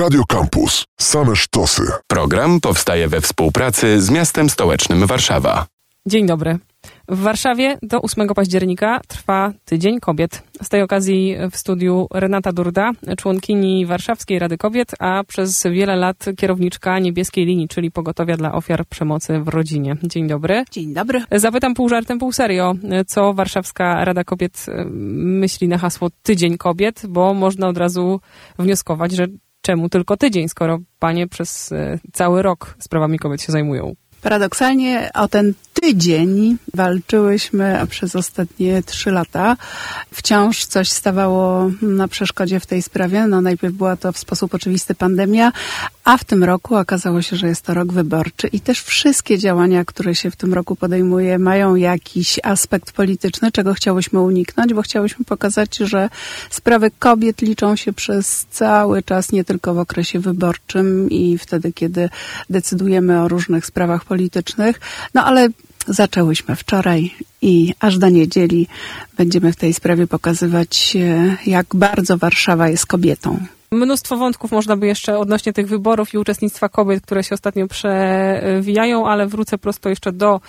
[0.00, 0.84] Radio Campus.
[1.00, 1.82] Same sztosy.
[2.06, 5.66] Program powstaje we współpracy z miastem stołecznym Warszawa.
[6.06, 6.58] Dzień dobry.
[7.08, 10.42] W Warszawie do 8 października trwa Tydzień Kobiet.
[10.62, 16.24] Z tej okazji w studiu Renata Durda, członkini Warszawskiej Rady Kobiet, a przez wiele lat
[16.36, 19.96] kierowniczka Niebieskiej Linii, czyli Pogotowia dla Ofiar Przemocy w Rodzinie.
[20.02, 20.64] Dzień dobry.
[20.70, 21.22] Dzień dobry.
[21.32, 22.74] Zapytam pół żartem, pół serio,
[23.06, 28.20] co Warszawska Rada Kobiet e, myśli na hasło Tydzień Kobiet, bo można od razu
[28.58, 29.26] wnioskować, że
[29.60, 33.94] czemu tylko tydzień, skoro panie przez e, cały rok sprawami kobiet się zajmują.
[34.22, 39.56] Paradoksalnie o ten tydzień walczyłyśmy, przez ostatnie trzy lata
[40.14, 43.26] wciąż coś stawało na przeszkodzie w tej sprawie.
[43.26, 45.52] No najpierw była to w sposób oczywisty pandemia,
[46.04, 49.84] a w tym roku okazało się, że jest to rok wyborczy i też wszystkie działania,
[49.84, 55.24] które się w tym roku podejmuje, mają jakiś aspekt polityczny, czego chciałyśmy uniknąć, bo chciałyśmy
[55.24, 56.08] pokazać, że
[56.50, 62.08] sprawy kobiet liczą się przez cały czas, nie tylko w okresie wyborczym i wtedy, kiedy
[62.50, 64.80] decydujemy o różnych sprawach politycznych.
[65.14, 65.48] No ale
[65.86, 68.66] zaczęłyśmy wczoraj i aż do niedzieli
[69.16, 70.96] będziemy w tej sprawie pokazywać,
[71.46, 73.38] jak bardzo Warszawa jest kobietą.
[73.72, 79.06] Mnóstwo wątków można by jeszcze odnośnie tych wyborów i uczestnictwa kobiet, które się ostatnio przewijają,
[79.06, 80.40] ale wrócę prosto jeszcze do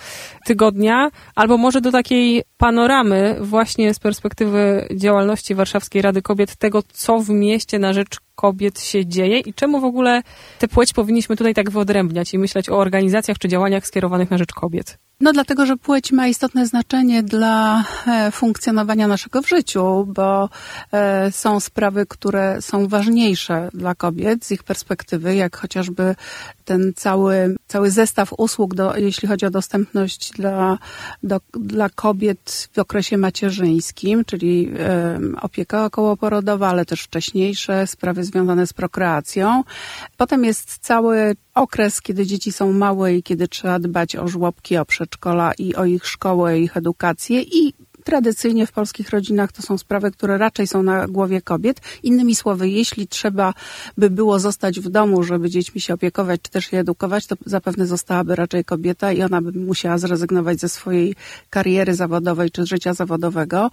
[0.46, 7.18] tygodnia, albo może do takiej panoramy właśnie z perspektywy działalności Warszawskiej Rady Kobiet, tego co
[7.18, 10.22] w mieście na rzecz kobiet się dzieje i czemu w ogóle
[10.58, 14.52] tę płeć powinniśmy tutaj tak wyodrębniać i myśleć o organizacjach czy działaniach skierowanych na rzecz
[14.52, 14.98] kobiet?
[15.20, 20.48] No dlatego, że płeć ma istotne znaczenie dla e, funkcjonowania naszego w życiu, bo
[20.92, 26.14] e, są sprawy, które są ważniejsze dla kobiet z ich perspektywy, jak chociażby
[26.64, 30.78] ten cały, cały zestaw usług, do, jeśli chodzi o dostępność dla,
[31.22, 34.70] do, dla kobiet w okresie macierzyńskim, czyli
[35.42, 39.62] opieka okołoporodowa, ale też wcześniejsze sprawy związane z prokreacją.
[40.16, 44.84] Potem jest cały okres, kiedy dzieci są małe i kiedy trzeba dbać o żłobki, o
[44.84, 47.74] przedszkola i o ich szkołę, ich edukację i
[48.04, 51.80] tradycyjnie w polskich rodzinach to są sprawy, które raczej są na głowie kobiet.
[52.02, 53.54] Innymi słowy, jeśli trzeba
[53.98, 57.86] by było zostać w domu, żeby dziećmi się opiekować, czy też je edukować, to zapewne
[57.86, 61.14] zostałaby raczej kobieta i ona by musiała zrezygnować ze swojej
[61.50, 63.70] kariery zawodowej czy życia zawodowego,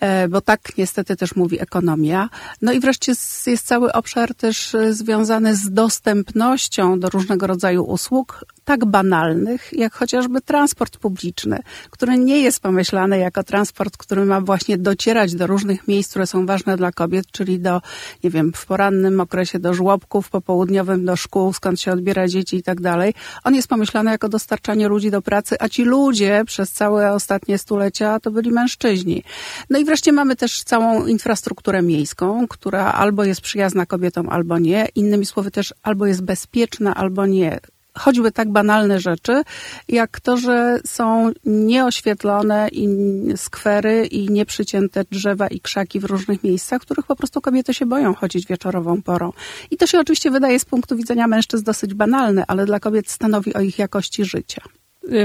[0.00, 2.28] e, bo tak niestety też mówi ekonomia.
[2.62, 3.12] No i wreszcie
[3.46, 9.94] jest cały obszar też e, związany z dostępnością do różnego rodzaju usług, tak banalnych, jak
[9.94, 11.58] chociażby transport publiczny,
[11.90, 16.46] który nie jest pomyślany jako transport, który ma właśnie docierać do różnych miejsc, które są
[16.46, 17.80] ważne dla kobiet, czyli do,
[18.24, 22.56] nie wiem, w porannym okresie do żłobków, po południowym do szkół, skąd się odbiera dzieci
[22.56, 23.14] i tak dalej.
[23.44, 28.20] On jest pomyślany jako dostarczanie ludzi do pracy, a ci ludzie przez całe ostatnie stulecia
[28.20, 29.22] to byli mężczyźni.
[29.70, 34.88] No i wreszcie mamy też całą infrastrukturę miejską, która albo jest przyjazna kobietom, albo nie.
[34.94, 37.60] Innymi słowy też albo jest bezpieczna, albo nie
[37.98, 39.42] choćby tak banalne rzeczy,
[39.88, 42.88] jak to, że są nieoświetlone i
[43.36, 47.86] skwery i nieprzycięte drzewa i krzaki w różnych miejscach, w których po prostu kobiety się
[47.86, 49.32] boją chodzić wieczorową porą.
[49.70, 53.54] I to się oczywiście wydaje z punktu widzenia mężczyzn dosyć banalne, ale dla kobiet stanowi
[53.54, 54.62] o ich jakości życia.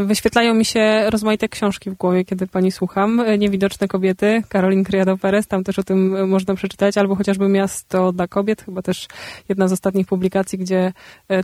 [0.06, 3.22] Wyświetlają mi się rozmaite książki w głowie, kiedy pani słucham.
[3.38, 8.28] Niewidoczne kobiety, Karolin Criado Perez, tam też o tym można przeczytać, albo chociażby Miasto dla
[8.28, 9.08] kobiet, chyba też
[9.50, 10.94] jedna z ostatnich publikacji, gdzie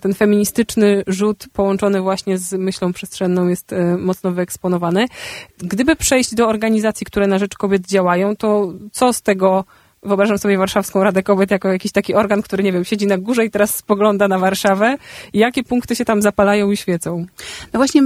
[0.01, 5.05] ten feministyczny rzut połączony właśnie z myślą przestrzenną jest mocno wyeksponowany.
[5.57, 9.65] Gdyby przejść do organizacji, które na rzecz kobiet działają, to co z tego
[10.05, 13.45] wyobrażam sobie Warszawską Radę Kobiet jako jakiś taki organ, który, nie wiem, siedzi na górze
[13.45, 14.97] i teraz spogląda na Warszawę.
[15.33, 17.25] Jakie punkty się tam zapalają i świecą?
[17.73, 18.01] No właśnie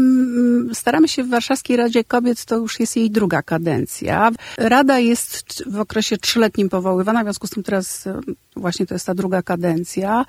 [0.74, 4.32] staramy się w Warszawskiej Radzie Kobiet, to już jest jej druga kadencja.
[4.58, 8.06] Rada jest w okresie trzyletnim powoływana, w związku z tym teraz
[8.56, 10.26] właśnie to jest ta druga kadencja.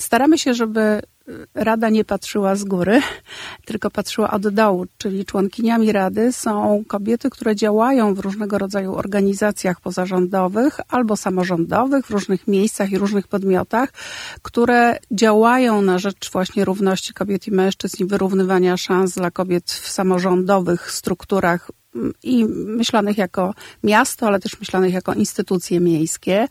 [0.00, 1.02] Staramy się, żeby
[1.54, 3.00] Rada nie patrzyła z góry,
[3.64, 9.80] tylko patrzyła od dołu, czyli członkiniami Rady są kobiety, które działają w różnego rodzaju organizacjach
[9.80, 13.92] pozarządowych albo samorządowych w różnych miejscach i różnych podmiotach,
[14.42, 19.88] które działają na rzecz właśnie równości kobiet i mężczyzn i wyrównywania szans dla kobiet w
[19.88, 21.70] samorządowych strukturach
[22.22, 23.54] i myślanych jako
[23.84, 26.48] miasto, ale też myślanych jako instytucje miejskie.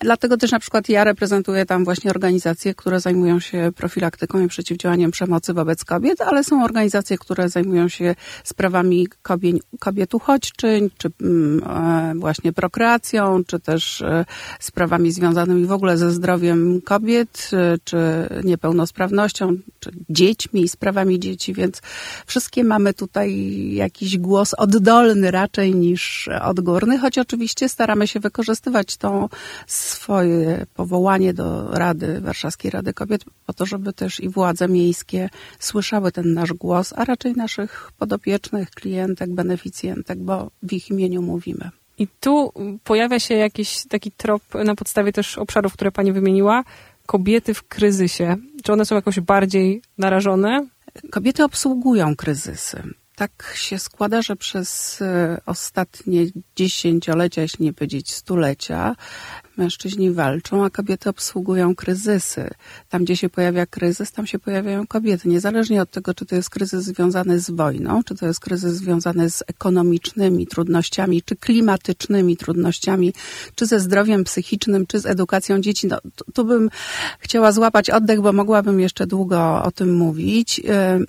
[0.00, 5.10] Dlatego też na przykład ja reprezentuję tam właśnie organizacje, które zajmują się profilaktyką i przeciwdziałaniem
[5.10, 11.62] przemocy wobec kobiet, ale są organizacje, które zajmują się sprawami kobiet, kobiet uchodźczyń, czy mm,
[11.66, 14.24] e, właśnie prokreacją, czy też e,
[14.60, 17.96] sprawami związanymi w ogóle ze zdrowiem kobiet, e, czy
[18.44, 21.82] niepełnosprawnością, czy dziećmi sprawami dzieci, więc
[22.26, 28.96] wszystkie mamy tutaj jakiś głos od oddolny raczej niż odgórny, choć oczywiście staramy się wykorzystywać
[28.96, 29.28] to
[29.66, 36.12] swoje powołanie do Rady, Warszawskiej Rady Kobiet, po to, żeby też i władze miejskie słyszały
[36.12, 41.70] ten nasz głos, a raczej naszych podopiecznych, klientek, beneficjentek, bo w ich imieniu mówimy.
[41.98, 42.52] I tu
[42.84, 46.64] pojawia się jakiś taki trop na podstawie też obszarów, które Pani wymieniła.
[47.06, 48.36] Kobiety w kryzysie.
[48.62, 50.66] Czy one są jakoś bardziej narażone?
[51.10, 52.82] Kobiety obsługują kryzysy.
[53.16, 56.26] Tak się składa, że przez e, ostatnie
[56.56, 58.94] dziesięciolecia, jeśli nie powiedzieć stulecia,
[59.56, 62.50] mężczyźni walczą, a kobiety obsługują kryzysy.
[62.88, 65.28] Tam, gdzie się pojawia kryzys, tam się pojawiają kobiety.
[65.28, 69.30] Niezależnie od tego, czy to jest kryzys związany z wojną, czy to jest kryzys związany
[69.30, 73.12] z ekonomicznymi trudnościami, czy klimatycznymi trudnościami,
[73.54, 75.86] czy ze zdrowiem psychicznym, czy z edukacją dzieci.
[75.86, 76.70] No, tu, tu bym
[77.18, 80.60] chciała złapać oddech, bo mogłabym jeszcze długo o tym mówić.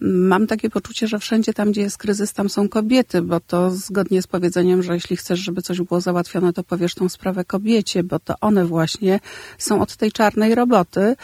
[0.02, 4.22] Mam takie poczucie, że wszędzie tam, gdzie jest kryzys, tam są kobiety, bo to zgodnie
[4.22, 8.20] z powiedzeniem, że jeśli chcesz, żeby coś było załatwione, to powiesz tą sprawę kobiecie, bo
[8.20, 9.20] to to one właśnie
[9.58, 11.16] są od tej czarnej roboty.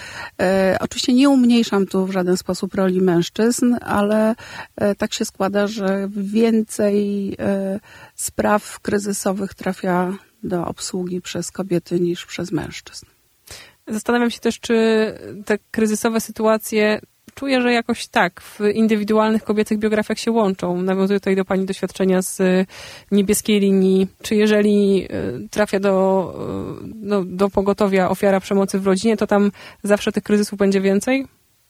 [0.42, 4.36] E, oczywiście nie umniejszam tu w żaden sposób roli mężczyzn, ale
[4.76, 7.80] e, tak się składa, że więcej e,
[8.16, 10.14] spraw kryzysowych trafia
[10.44, 13.06] do obsługi przez kobiety niż przez mężczyzn.
[13.88, 14.76] Zastanawiam się też, czy
[15.46, 17.02] te kryzysowe sytuacje
[17.40, 20.82] czuję, że jakoś tak w indywidualnych kobiecych biografiach się łączą.
[20.82, 22.66] Nawiązuję tutaj do Pani doświadczenia z y,
[23.12, 24.08] niebieskiej linii.
[24.22, 25.08] Czy jeżeli
[25.44, 26.34] y, trafia do,
[26.84, 29.52] y, no, do pogotowia ofiara przemocy w rodzinie, to tam
[29.84, 31.26] zawsze tych kryzysów będzie więcej?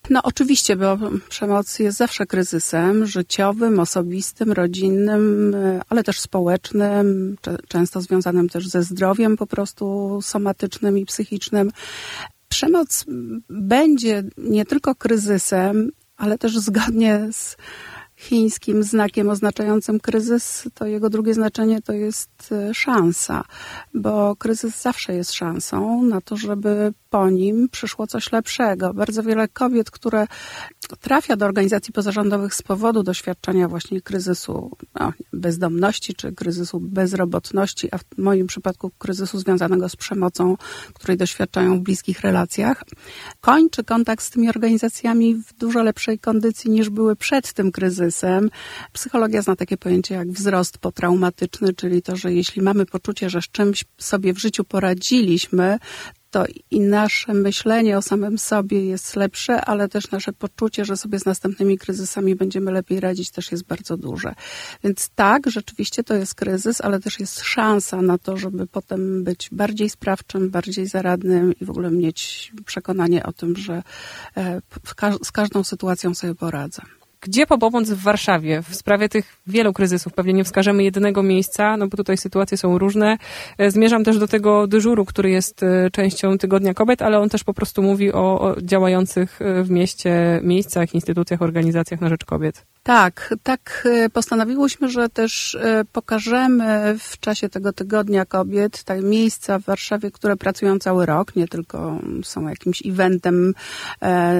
[0.09, 0.97] No oczywiście, bo
[1.29, 5.55] przemoc jest zawsze kryzysem życiowym, osobistym, rodzinnym,
[5.89, 7.35] ale też społecznym,
[7.67, 11.71] często związanym też ze zdrowiem po prostu somatycznym i psychicznym
[12.49, 13.05] przemoc
[13.49, 17.57] będzie nie tylko kryzysem, ale też zgodnie z
[18.19, 23.43] chińskim znakiem oznaczającym kryzys, to jego drugie znaczenie to jest e, szansa,
[23.93, 28.93] bo kryzys zawsze jest szansą na to, żeby po nim przyszło coś lepszego.
[28.93, 30.27] Bardzo wiele kobiet, które
[31.01, 37.97] trafia do organizacji pozarządowych z powodu doświadczenia właśnie kryzysu no, bezdomności czy kryzysu bezrobotności, a
[37.97, 40.57] w moim przypadku kryzysu związanego z przemocą,
[40.93, 42.83] której doświadczają w bliskich relacjach,
[43.41, 48.49] kończy kontakt z tymi organizacjami w dużo lepszej kondycji niż były przed tym kryzysem.
[48.93, 53.47] Psychologia zna takie pojęcie jak wzrost potraumatyczny, czyli to, że jeśli mamy poczucie, że z
[53.47, 55.79] czymś sobie w życiu poradziliśmy,
[56.31, 61.19] to i nasze myślenie o samym sobie jest lepsze, ale też nasze poczucie, że sobie
[61.19, 64.35] z następnymi kryzysami będziemy lepiej radzić, też jest bardzo duże.
[64.83, 69.49] Więc tak, rzeczywiście to jest kryzys, ale też jest szansa na to, żeby potem być
[69.51, 73.83] bardziej sprawczym, bardziej zaradnym i w ogóle mieć przekonanie o tym, że
[74.37, 74.61] e,
[75.23, 76.81] z każdą sytuacją sobie poradzę.
[77.21, 80.13] Gdzie po pomoc w Warszawie w sprawie tych wielu kryzysów?
[80.13, 83.17] Pewnie nie wskażemy jednego miejsca, no bo tutaj sytuacje są różne.
[83.57, 87.43] E, zmierzam też do tego dyżuru, który jest e, częścią Tygodnia Kobiet, ale on też
[87.43, 92.65] po prostu mówi o, o działających e, w mieście miejscach, instytucjach, organizacjach na rzecz kobiet.
[92.89, 95.57] Tak, tak postanowiłyśmy, że też
[95.91, 101.47] pokażemy w czasie tego Tygodnia Kobiet te miejsca w Warszawie, które pracują cały rok, nie
[101.47, 103.53] tylko są jakimś eventem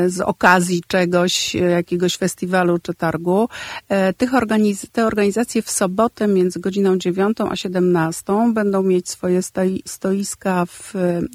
[0.07, 3.49] z okazji czegoś, jakiegoś festiwalu, czy targu.
[3.89, 9.41] E, tych organiz te organizacje w sobotę między godziną 9 a 17 będą mieć swoje
[9.41, 10.93] stoi stoiska w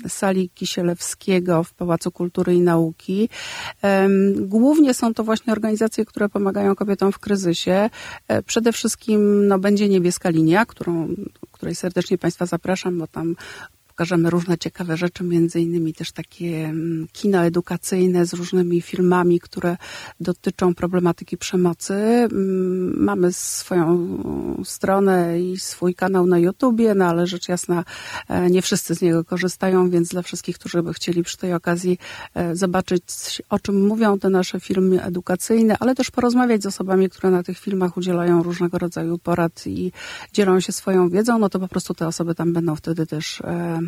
[0.09, 3.29] sali Kisielewskiego w Pałacu Kultury i Nauki.
[4.37, 7.91] Głównie są to właśnie organizacje, które pomagają kobietom w kryzysie.
[8.29, 11.09] E, przede wszystkim no, będzie Niebieska Linia, którą,
[11.53, 13.37] której serdecznie Państwa zapraszam, bo tam
[13.95, 19.77] pokażemy różne ciekawe rzeczy, między innymi też takie mm, kino edukacyjne z różnymi filmami, które
[20.21, 21.95] dotyczą problematyki przemocy.
[21.95, 24.19] Mm, mamy swoją
[24.65, 27.85] stronę i swój kanał na YouTubie, no ale rzecz jasna
[28.29, 31.99] e, nie wszyscy z niego korzystają, więc dla wszystkich, którzy by chcieli przy tej okazji
[32.35, 33.03] e, zobaczyć,
[33.51, 37.59] o czym mówią te nasze filmy edukacyjne, ale też porozmawiać z osobami, które na tych
[37.59, 39.93] filmach udzielają różnego rodzaju porad i
[40.33, 43.43] dzielą się swoją wiedzą, no to po prostu te osoby tam będą wtedy też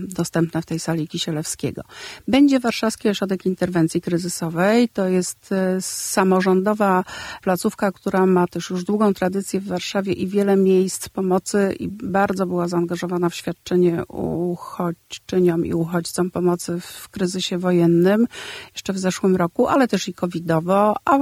[0.08, 1.82] dostępne w tej sali Kisielewskiego.
[2.28, 4.88] Będzie Warszawski Ośrodek Interwencji Kryzysowej.
[4.88, 7.04] To jest e, samorządowa
[7.42, 12.46] placówka, która ma też już długą tradycję w Warszawie i wiele miejsc pomocy i bardzo
[12.46, 18.26] była zaangażowana w świadczenie uchodźczyniom i uchodźcom pomocy w kryzysie wojennym
[18.74, 21.18] jeszcze w zeszłym roku, ale też i covidowo, a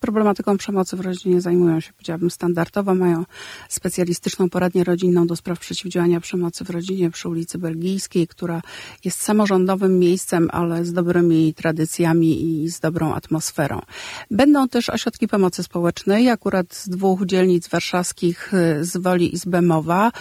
[0.00, 2.94] problematyką przemocy w rodzinie zajmują się, powiedziałabym, standardowo.
[2.94, 3.24] Mają
[3.68, 8.62] specjalistyczną poradnię rodzinną do spraw przeciwdziałania przemocy w rodzinie przy ulicy Belgijskiej, która
[9.04, 13.80] jest samorządowym miejscem, ale z dobrymi tradycjami i z dobrą atmosferą.
[14.30, 19.44] Będą też ośrodki pomocy społecznej, akurat z dwóch dzielnic warszawskich, y, z Woli i z
[19.44, 20.12] Bemowa,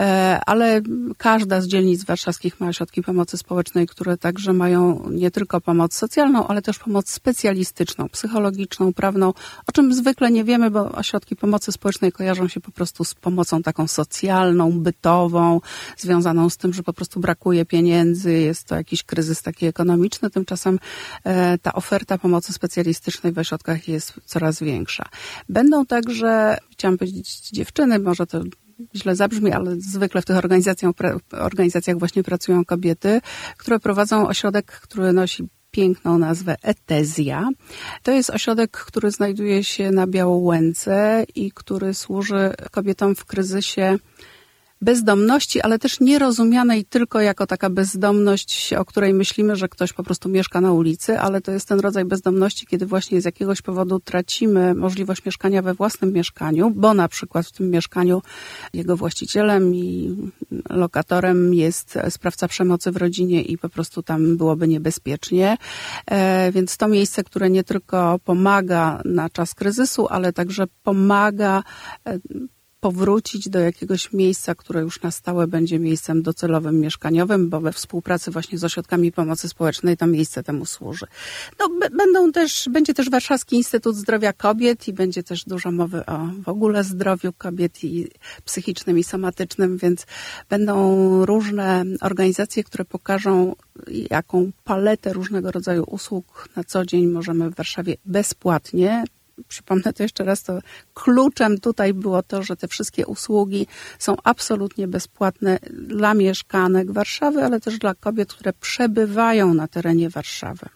[0.00, 0.80] e, ale
[1.16, 6.46] każda z dzielnic warszawskich ma ośrodki pomocy społecznej, które także mają nie tylko pomoc socjalną,
[6.46, 9.27] ale też pomoc specjalistyczną, psychologiczną, prawną,
[9.66, 13.62] o czym zwykle nie wiemy, bo ośrodki pomocy społecznej kojarzą się po prostu z pomocą
[13.62, 15.60] taką socjalną, bytową,
[15.96, 20.30] związaną z tym, że po prostu brakuje pieniędzy, jest to jakiś kryzys taki ekonomiczny.
[20.30, 20.78] Tymczasem
[21.24, 25.04] e, ta oferta pomocy specjalistycznej w ośrodkach jest coraz większa.
[25.48, 28.40] Będą także, chciałam powiedzieć dziewczyny, może to
[28.94, 30.92] źle zabrzmi, ale zwykle w tych organizacjach,
[31.32, 33.20] organizacjach właśnie pracują kobiety,
[33.56, 37.48] które prowadzą ośrodek, który nosi piękną nazwę Etezja.
[38.02, 43.98] To jest ośrodek, który znajduje się na Białołęce i który służy kobietom w kryzysie
[44.80, 50.28] bezdomności, ale też nierozumianej tylko jako taka bezdomność, o której myślimy, że ktoś po prostu
[50.28, 54.74] mieszka na ulicy, ale to jest ten rodzaj bezdomności, kiedy właśnie z jakiegoś powodu tracimy
[54.74, 58.22] możliwość mieszkania we własnym mieszkaniu, bo na przykład w tym mieszkaniu
[58.72, 60.16] jego właścicielem i
[60.70, 65.56] lokatorem jest sprawca przemocy w rodzinie i po prostu tam byłoby niebezpiecznie.
[66.06, 71.62] E, więc to miejsce, które nie tylko pomaga na czas kryzysu, ale także pomaga
[72.06, 72.18] e,
[72.80, 78.30] powrócić do jakiegoś miejsca, które już na stałe będzie miejscem docelowym mieszkaniowym, bo we współpracy
[78.30, 81.06] właśnie z ośrodkami pomocy społecznej to miejsce temu służy.
[81.58, 86.28] No, będą też, będzie też Warszawski Instytut Zdrowia Kobiet i będzie też dużo mowy o
[86.44, 88.08] w ogóle zdrowiu kobiet i
[88.44, 90.06] psychicznym i somatycznym, więc
[90.48, 93.54] będą różne organizacje, które pokażą,
[94.10, 99.04] jaką paletę różnego rodzaju usług na co dzień możemy w Warszawie bezpłatnie
[99.48, 100.58] przypomnę to jeszcze raz, to
[100.94, 103.66] kluczem tutaj było to, że te wszystkie usługi
[103.98, 110.66] są absolutnie bezpłatne dla mieszkanek Warszawy, ale też dla kobiet, które przebywają na terenie Warszawy.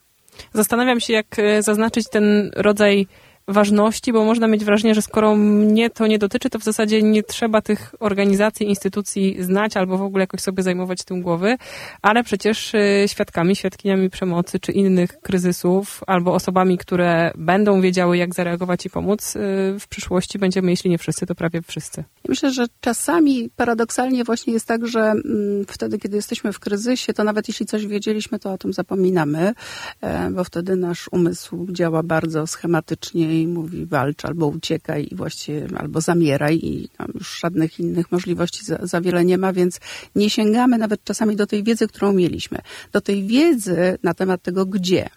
[0.54, 3.07] Zastanawiam się, jak e, zaznaczyć ten rodzaj
[3.49, 7.23] ważności, bo można mieć wrażenie, że skoro mnie to nie dotyczy, to w zasadzie nie
[7.23, 11.57] trzeba tych organizacji, instytucji znać albo w ogóle jakoś sobie zajmować tym głowy,
[12.03, 18.35] ale przecież y, świadkami, świadkiniami przemocy czy innych kryzysów albo osobami, które będą wiedziały, jak
[18.35, 19.39] zareagować i pomóc, y,
[19.81, 22.05] w przyszłości będziemy, jeśli nie wszyscy, to prawie wszyscy.
[22.29, 27.25] Myślę, że czasami paradoksalnie właśnie jest tak, że mm, wtedy, kiedy jesteśmy w kryzysie, to
[27.25, 29.53] nawet jeśli coś wiedzieliśmy, to o tym zapominamy,
[30.01, 36.01] e, bo wtedy nasz umysł działa bardzo schematycznie mówi walcz albo uciekaj i właściwie albo
[36.01, 39.81] zamieraj i już żadnych innych możliwości za, za wiele nie ma, więc
[40.15, 42.59] nie sięgamy nawet czasami do tej wiedzy, którą mieliśmy.
[42.93, 45.11] Do tej wiedzy na temat tego, gdzie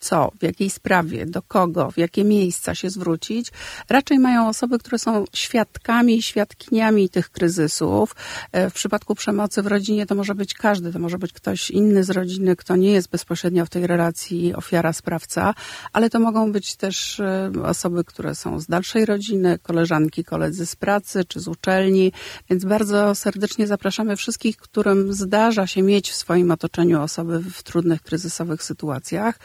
[0.00, 3.52] co, w jakiej sprawie, do kogo, w jakie miejsca się zwrócić,
[3.88, 8.16] raczej mają osoby, które są świadkami, świadkiniami tych kryzysów.
[8.52, 12.04] E, w przypadku przemocy w rodzinie to może być każdy, to może być ktoś inny
[12.04, 15.54] z rodziny, kto nie jest bezpośrednio w tej relacji ofiara, sprawca,
[15.92, 20.76] ale to mogą być też e, osoby, które są z dalszej rodziny, koleżanki, koledzy z
[20.76, 22.12] pracy czy z uczelni,
[22.50, 28.02] więc bardzo serdecznie zapraszamy wszystkich, którym zdarza się mieć w swoim otoczeniu osoby w trudnych,
[28.02, 29.38] kryzysowych sytuacjach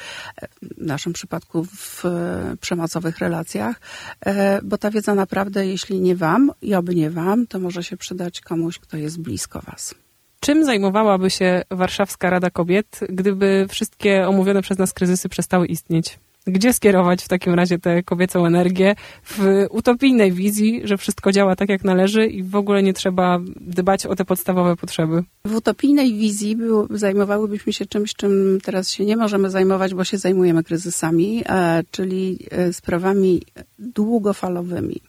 [0.61, 3.81] w naszym przypadku w e, przemocowych relacjach,
[4.25, 7.97] e, bo ta wiedza naprawdę, jeśli nie Wam i oby nie Wam, to może się
[7.97, 9.95] przydać komuś, kto jest blisko Was.
[10.39, 16.19] Czym zajmowałaby się Warszawska Rada Kobiet, gdyby wszystkie omówione przez nas kryzysy przestały istnieć?
[16.47, 21.69] Gdzie skierować w takim razie tę kobiecą energię w utopijnej wizji, że wszystko działa tak,
[21.69, 25.23] jak należy i w ogóle nie trzeba dbać o te podstawowe potrzeby?
[25.45, 30.17] W utopijnej wizji był, zajmowałybyśmy się czymś, czym teraz się nie możemy zajmować, bo się
[30.17, 33.41] zajmujemy kryzysami, e, czyli e, sprawami
[33.79, 35.01] długofalowymi.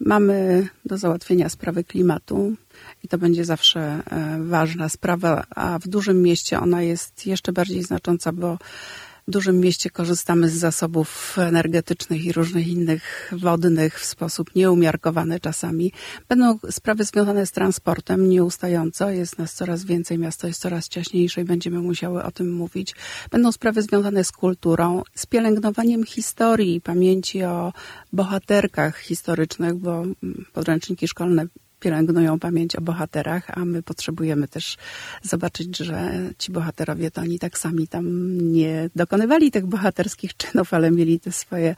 [0.00, 2.52] Mamy do załatwienia sprawy klimatu,
[3.04, 7.82] i to będzie zawsze e, ważna sprawa, a w dużym mieście ona jest jeszcze bardziej
[7.82, 8.58] znacząca, bo
[9.30, 15.92] dużym mieście korzystamy z zasobów energetycznych i różnych innych wodnych w sposób nieumiarkowany czasami.
[16.28, 19.10] Będą sprawy związane z transportem nieustająco.
[19.10, 22.94] Jest nas coraz więcej, miasto jest coraz ciaśniejsze i będziemy musiały o tym mówić.
[23.30, 27.72] Będą sprawy związane z kulturą, z pielęgnowaniem historii pamięci o
[28.12, 30.04] bohaterkach historycznych, bo
[30.52, 31.46] podręczniki szkolne
[31.80, 34.76] pielęgnują pamięć o bohaterach, a my potrzebujemy też
[35.22, 40.90] zobaczyć, że ci bohaterowie to oni tak sami tam nie dokonywali tych bohaterskich czynów, ale
[40.90, 41.76] mieli te swoje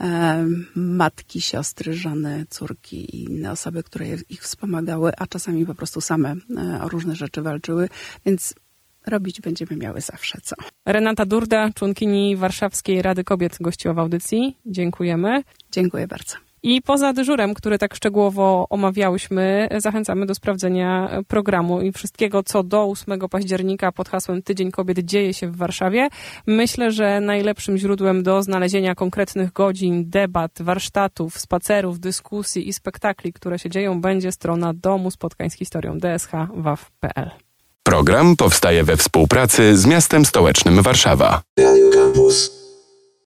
[0.00, 6.00] e, matki, siostry, żony, córki i inne osoby, które ich wspomagały, a czasami po prostu
[6.00, 7.88] same e, o różne rzeczy walczyły.
[8.26, 8.54] Więc
[9.06, 10.56] robić będziemy miały zawsze co.
[10.86, 14.56] Renata Durda, członkini Warszawskiej Rady Kobiet gościła w audycji.
[14.66, 15.42] Dziękujemy.
[15.72, 16.49] Dziękuję bardzo.
[16.62, 22.84] I poza dyżurem, który tak szczegółowo omawiałyśmy, zachęcamy do sprawdzenia programu i wszystkiego, co do
[22.84, 26.08] 8 października pod hasłem Tydzień Kobiet dzieje się w Warszawie.
[26.46, 33.58] Myślę, że najlepszym źródłem do znalezienia konkretnych godzin, debat, warsztatów, spacerów, dyskusji i spektakli, które
[33.58, 37.30] się dzieją, będzie strona Domu Spotkań z Historią dshwaw.pl.
[37.82, 41.42] Program powstaje we współpracy z miastem stołecznym Warszawa.
[41.58, 42.69] Radio Campus.